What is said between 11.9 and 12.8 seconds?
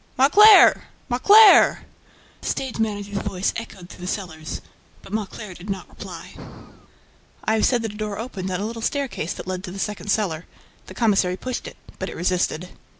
but it resisted.